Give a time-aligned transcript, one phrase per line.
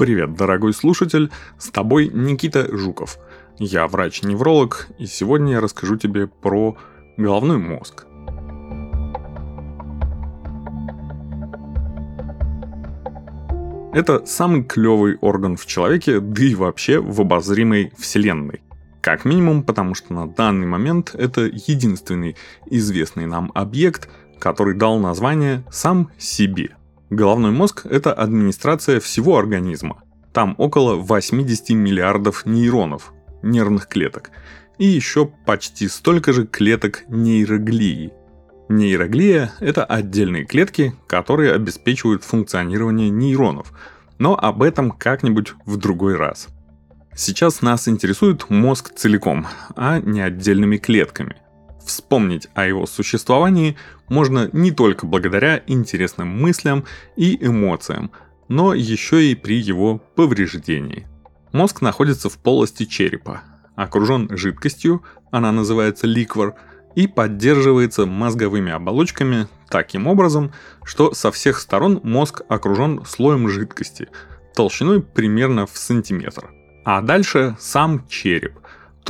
[0.00, 3.18] Привет, дорогой слушатель, с тобой Никита Жуков.
[3.58, 6.78] Я врач-невролог, и сегодня я расскажу тебе про
[7.18, 8.06] головной мозг.
[13.92, 18.62] Это самый клевый орган в человеке, да и вообще в обозримой вселенной.
[19.02, 25.62] Как минимум, потому что на данный момент это единственный известный нам объект, который дал название
[25.70, 26.70] сам себе.
[27.10, 30.02] Головной мозг– это администрация всего организма.
[30.32, 34.30] Там около 80 миллиардов нейронов, нервных клеток,
[34.78, 38.12] и еще почти столько же клеток нейроглии.
[38.68, 43.72] Нейроглия– это отдельные клетки, которые обеспечивают функционирование нейронов,
[44.18, 46.48] но об этом как-нибудь в другой раз–
[47.16, 51.36] Сейчас нас интересует мозг целиком, а не отдельными клетками.
[51.90, 53.76] Вспомнить о его существовании
[54.08, 56.84] можно не только благодаря интересным мыслям
[57.16, 58.12] и эмоциям,
[58.46, 61.08] но еще и при его повреждении.
[61.50, 63.42] Мозг находится в полости черепа,
[63.74, 66.54] окружен жидкостью, она называется ликвор,
[66.94, 70.52] и поддерживается мозговыми оболочками таким образом,
[70.84, 74.06] что со всех сторон мозг окружен слоем жидкости,
[74.54, 76.50] толщиной примерно в сантиметр–
[76.84, 78.59] а дальше сам череп.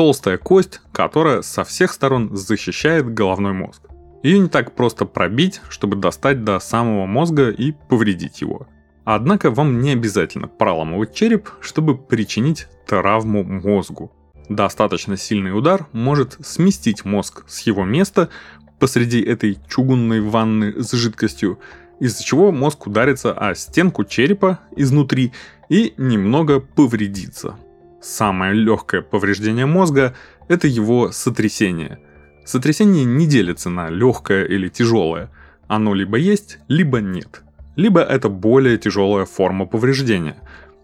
[0.00, 3.82] Толстая кость, которая со всех сторон защищает головной мозг.
[4.22, 8.66] Ее не так просто пробить, чтобы достать до самого мозга и повредить его.
[9.04, 14.10] Однако вам не обязательно проламывать череп, чтобы причинить травму мозгу.
[14.48, 18.30] Достаточно сильный удар может сместить мозг с его места
[18.78, 21.58] посреди этой чугунной ванны с жидкостью,
[21.98, 25.34] из-за чего мозг ударится о стенку черепа изнутри
[25.68, 27.58] и немного повредится.
[28.00, 30.14] Самое легкое повреждение мозга–
[30.48, 32.00] это его сотрясение.
[32.46, 35.30] Сотрясение не делится на легкое или тяжелое.
[35.68, 37.42] Оно либо есть, либо нет.
[37.76, 40.36] Либо это более тяжелая форма повреждения,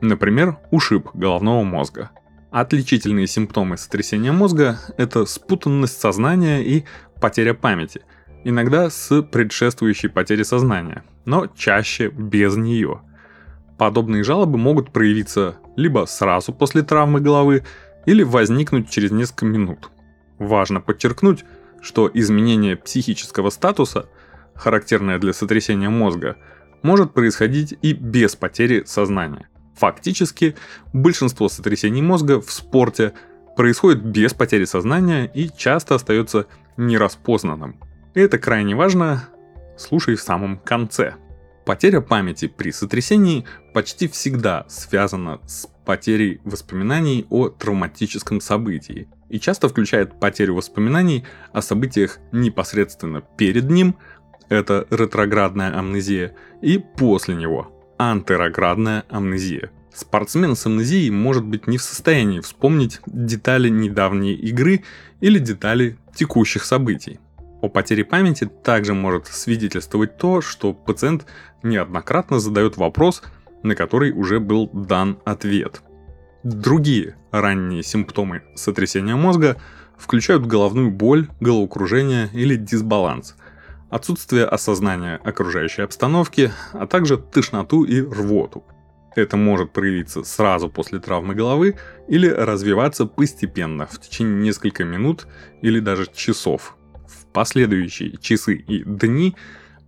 [0.00, 2.10] например, ушиб головного мозга.
[2.50, 6.84] Отличительные симптомы сотрясения мозга– это спутанность сознания и
[7.20, 8.02] потеря памяти,
[8.42, 13.02] иногда с предшествующей потерей сознания, но чаще без нее–
[13.78, 17.64] Подобные жалобы могут проявиться либо сразу после травмы головы,
[18.06, 19.90] или возникнуть через несколько минут.
[20.38, 21.44] Важно подчеркнуть,
[21.80, 24.06] что изменение психического статуса,
[24.54, 26.36] характерное для сотрясения мозга,
[26.82, 29.48] может происходить и без потери сознания.
[29.76, 30.54] Фактически,
[30.92, 33.14] большинство сотрясений мозга в спорте
[33.56, 36.46] происходит без потери сознания и часто остается
[36.76, 37.80] нераспознанным.
[38.12, 39.28] Это крайне важно,
[39.76, 41.14] слушай в самом конце–
[41.64, 49.68] Потеря памяти при сотрясении почти всегда связана с потерей воспоминаний о травматическом событии и часто
[49.68, 53.96] включает потерю воспоминаний о событиях непосредственно перед ним,
[54.48, 59.70] это ретроградная амнезия, и после него, антероградная амнезия.
[59.94, 64.84] Спортсмен с амнезией может быть не в состоянии вспомнить детали недавней игры
[65.20, 67.20] или детали текущих событий.
[67.64, 71.24] О потере памяти также может свидетельствовать то, что пациент
[71.62, 73.22] неоднократно задает вопрос,
[73.62, 75.80] на который уже был дан ответ.
[76.42, 79.56] Другие ранние симптомы сотрясения мозга
[79.96, 83.34] включают головную боль, головокружение или дисбаланс,
[83.88, 88.62] отсутствие осознания окружающей обстановки, а также тошноту и рвоту.
[89.16, 91.76] Это может проявиться сразу после травмы головы
[92.08, 95.26] или развиваться постепенно в течение нескольких минут
[95.62, 96.76] или даже часов,
[97.34, 99.36] последующие часы и дни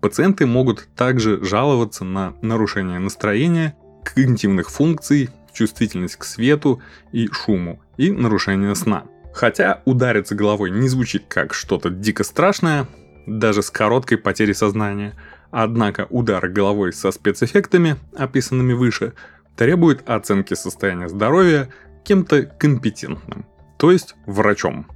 [0.02, 3.74] пациенты могут также жаловаться на нарушение настроения,
[4.04, 9.04] когнитивных функций, чувствительность к свету и шуму и нарушение сна.
[9.32, 12.88] Хотя удариться головой не звучит как что-то дико страшное,
[13.26, 15.14] даже с короткой потерей сознания,
[15.50, 19.14] однако удар головой со спецэффектами, описанными выше,
[19.56, 21.68] требует оценки состояния здоровья
[22.04, 23.46] кем-то компетентным,
[23.78, 24.86] то есть врачом.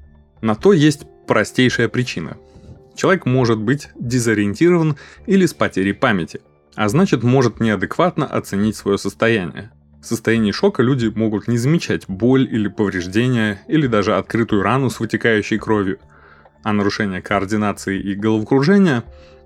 [0.42, 2.38] На то есть простейшая причина.
[2.97, 4.97] Человек может быть дезориентирован
[5.27, 6.41] или с потерей памяти,
[6.74, 9.71] а значит может неадекватно оценить свое состояние.
[10.03, 14.98] В состоянии шока люди могут не замечать боль или повреждения, или даже открытую рану с
[14.98, 16.00] вытекающей кровью.
[16.65, 19.04] А нарушение координации и головокружения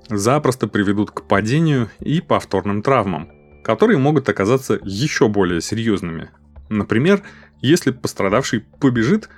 [0.09, 3.29] запросто приведут к падению и повторным травмам,
[3.63, 6.31] которые могут оказаться еще более серьезными.
[6.71, 7.23] Например,
[7.61, 9.29] если пострадавший побежит,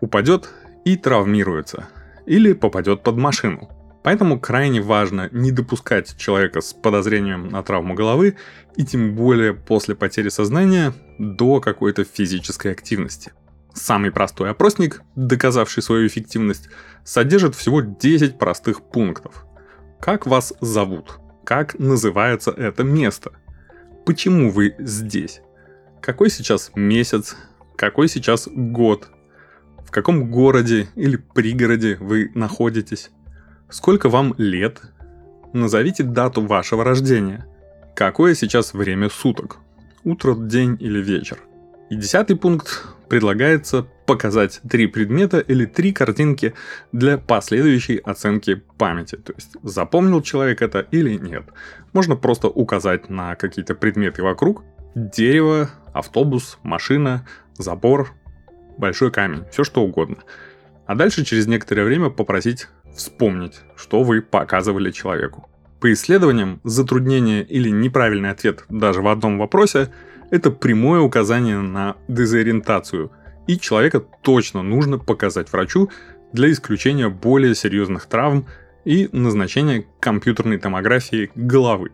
[0.00, 0.50] упадет
[0.84, 1.88] и травмируется,
[2.26, 3.70] или попадет под машину.
[4.02, 8.36] Поэтому крайне важно не допускать человека с подозрением на травму головы
[8.76, 13.32] и тем более после потери сознания до какой-то физической активности.
[13.74, 16.68] Самый простой опросник, доказавший свою эффективность,
[17.04, 19.46] содержит всего 10 простых пунктов.
[20.00, 21.18] Как вас зовут?
[21.44, 23.32] Как называется это место?
[24.04, 25.42] Почему вы здесь?
[26.02, 27.36] какой сейчас месяц,
[27.76, 29.08] какой сейчас год,
[29.92, 33.10] в каком городе или пригороде вы находитесь,
[33.68, 34.80] сколько вам лет,
[35.52, 37.46] назовите дату вашего рождения,
[37.94, 39.58] какое сейчас время суток,
[40.02, 41.40] утро, день или вечер.
[41.90, 46.54] И десятый пункт предлагается показать три предмета или три картинки
[46.92, 49.16] для последующей оценки памяти.
[49.16, 51.44] То есть запомнил человек это или нет.
[51.92, 54.64] Можно просто указать на какие-то предметы вокруг.
[54.94, 57.26] Дерево, автобус, машина,
[57.58, 58.14] забор,
[58.78, 60.18] большой камень, все что угодно.
[60.86, 65.48] А дальше через некоторое время попросить вспомнить, что вы показывали человеку.
[65.80, 69.92] По исследованиям, затруднение или неправильный ответ даже в одном вопросе–
[70.30, 73.10] это прямое указание на дезориентацию,
[73.46, 75.90] и человека точно нужно показать врачу
[76.32, 78.46] для исключения более серьезных травм
[78.84, 81.90] и назначения компьютерной томографии головы.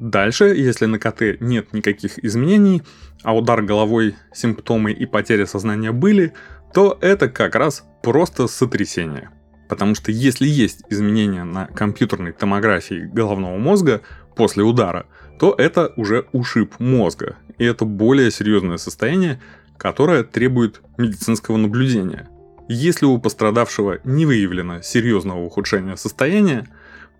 [0.00, 2.82] Дальше, если на КТ нет никаких изменений,
[3.22, 6.32] а удар головой, симптомы и потеря сознания были,
[6.72, 9.28] то это как раз просто сотрясение.
[9.68, 14.00] Потому что если есть изменения на компьютерной томографии головного мозга
[14.36, 15.04] после удара,
[15.38, 19.38] то это уже ушиб мозга, и это более серьезное состояние,
[19.76, 22.26] которое требует медицинского наблюдения.
[22.68, 26.66] Если у пострадавшего не выявлено серьезного ухудшения состояния,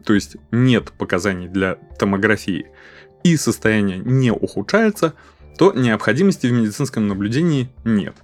[0.05, 2.67] то есть нет показаний для томографии,
[3.23, 5.15] и состояние не ухудшается,
[5.59, 8.15] то необходимости в медицинском наблюдении нет.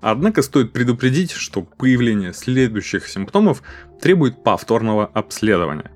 [0.00, 3.62] Однако стоит предупредить, что появление следующих симптомов
[4.00, 5.90] требует повторного обследования.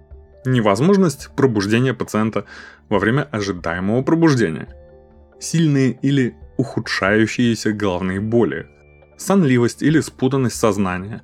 [0.44, 2.46] Невозможность пробуждения пациента
[2.88, 4.74] во время ожидаемого пробуждения.
[5.38, 8.66] Сильные или ухудшающиеся головные боли,
[9.18, 11.22] сонливость или спутанность сознания,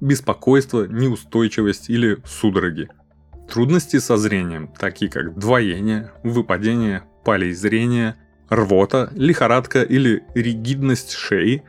[0.00, 2.88] беспокойство, неустойчивость или судороги–
[3.50, 8.14] Трудности со зрением, такие как двоение, выпадение полей зрения,
[8.48, 11.64] рвота, лихорадка или ригидность шеи,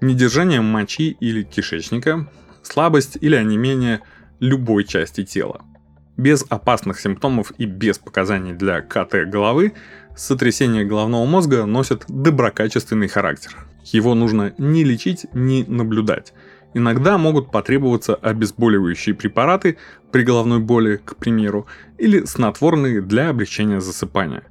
[0.00, 2.28] недержание мочи или кишечника,
[2.64, 4.00] слабость или онемение
[4.40, 5.62] любой части тела.
[6.16, 9.74] Без опасных симптомов и без показаний для КТ головы
[10.16, 13.52] сотрясение головного мозга носит доброкачественный характер.
[13.84, 16.32] Его нужно не лечить, не наблюдать–
[16.74, 19.78] Иногда могут потребоваться обезболивающие препараты
[20.10, 21.66] при головной боли, к примеру,
[21.98, 24.42] или снотворные для облегчения засыпания.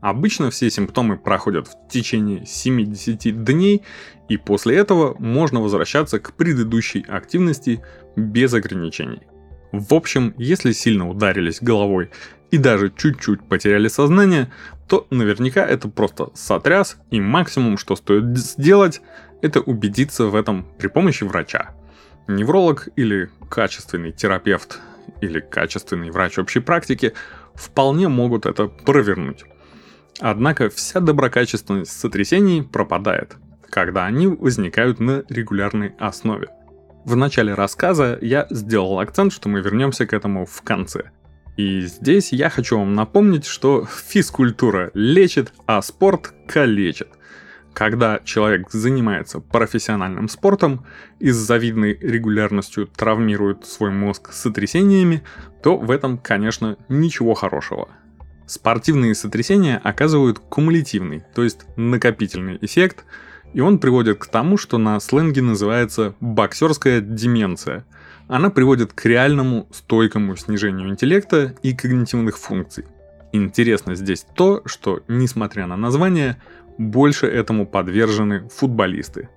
[0.00, 3.82] Обычно все симптомы проходят в течение 70 дней,
[4.28, 7.82] и после этого можно возвращаться к предыдущей активности
[8.16, 9.22] без ограничений.
[9.72, 12.10] В общем, если сильно ударились головой
[12.50, 14.50] и даже чуть-чуть потеряли сознание,
[14.88, 19.00] то наверняка это просто сотряс, и максимум, что стоит сделать,
[19.42, 21.70] это убедиться в этом при помощи врача.
[22.28, 24.80] Невролог или качественный терапевт
[25.20, 27.14] или качественный врач общей практики
[27.54, 29.44] вполне могут это провернуть.
[30.20, 33.36] Однако вся доброкачественность сотрясений пропадает,
[33.68, 36.48] когда они возникают на регулярной основе.
[37.04, 41.10] В начале рассказа я сделал акцент, что мы вернемся к этому в конце.
[41.56, 47.08] И здесь я хочу вам напомнить, что физкультура лечит, а спорт калечит.
[47.80, 50.84] Когда человек занимается профессиональным спортом
[51.18, 55.22] и с завидной регулярностью травмирует свой мозг сотрясениями,
[55.62, 57.88] то в этом, конечно, ничего хорошего.
[58.44, 63.06] Спортивные сотрясения оказывают кумулятивный, то есть накопительный эффект,
[63.54, 67.86] и он приводит к тому, что на сленге называется боксерская деменция.
[68.28, 72.84] Она приводит к реальному стойкому снижению интеллекта и когнитивных функций.
[73.32, 76.40] Интересно здесь то, что, несмотря на название,
[76.80, 79.28] больше этому подвержены футболисты.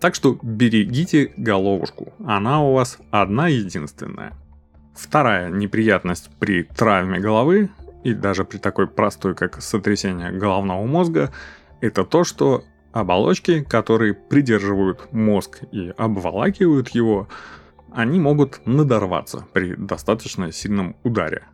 [0.00, 4.32] Так что берегите головушку, она у вас одна единственная.
[4.92, 7.70] Вторая неприятность при травме головы,
[8.02, 11.32] и даже при такой простой, как сотрясение головного мозга,
[11.80, 17.28] это то, что оболочки, которые придерживают мозг и обволакивают его,
[17.94, 21.44] они могут надорваться при достаточно сильном ударе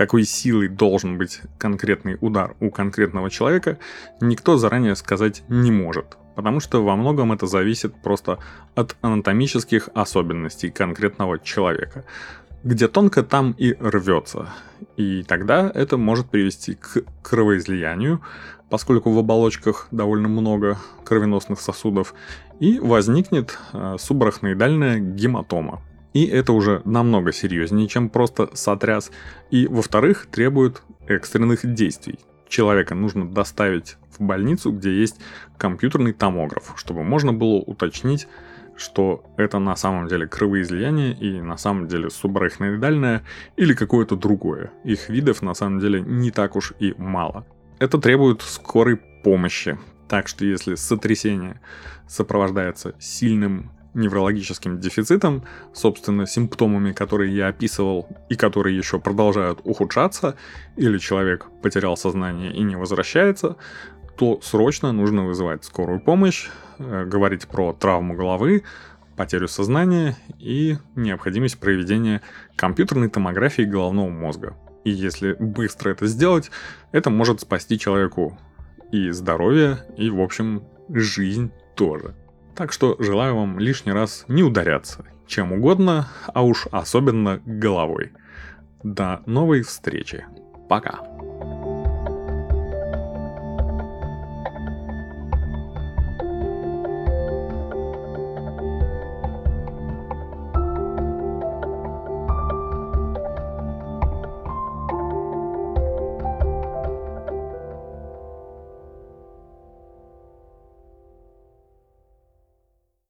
[0.00, 3.78] какой силой должен быть конкретный удар у конкретного человека,
[4.22, 6.16] никто заранее сказать не может.
[6.36, 8.38] Потому что во многом это зависит просто
[8.74, 12.06] от анатомических особенностей конкретного человека.
[12.64, 14.48] Где тонко, там и рвется.
[14.96, 18.22] И тогда это может привести к кровоизлиянию,
[18.70, 22.14] поскольку в оболочках довольно много кровеносных сосудов,
[22.58, 25.82] и возникнет э, субарахноидальная гематома.
[26.12, 29.10] И это уже намного серьезнее, чем просто сотряс.
[29.50, 32.18] И, во-вторых, требует экстренных действий.
[32.48, 35.20] Человека нужно доставить в больницу, где есть
[35.56, 38.26] компьютерный томограф, чтобы можно было уточнить,
[38.76, 43.24] что это на самом деле кровоизлияние и на самом деле субарахноидальное
[43.56, 44.72] или какое-то другое.
[44.84, 47.46] Их видов на самом деле не так уж и мало.
[47.78, 51.60] Это требует скорой помощи, Так что если сотрясение
[52.08, 60.36] сопровождается сильным неврологическим дефицитом, собственно, симптомами, которые я описывал и которые еще продолжают ухудшаться,
[60.76, 63.56] или человек потерял сознание и не возвращается,
[64.16, 68.64] то срочно нужно вызывать скорую помощь, э, говорить про травму головы,
[69.16, 72.22] потерю сознания и необходимость проведения
[72.56, 74.56] компьютерной томографии головного мозга.
[74.84, 76.50] И если быстро это сделать,
[76.92, 78.38] это может спасти человеку
[78.92, 82.14] и здоровье, и, в общем, жизнь тоже.
[82.60, 88.12] Так что желаю вам лишний раз не ударяться чем угодно, а уж особенно головой.
[88.82, 90.26] До новой встречи.
[90.68, 91.00] Пока.